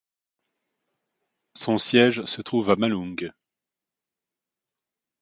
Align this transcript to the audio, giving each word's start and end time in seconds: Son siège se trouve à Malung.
Son 1.53 1.77
siège 1.77 2.25
se 2.25 2.41
trouve 2.41 2.71
à 2.71 2.75
Malung. 2.75 3.31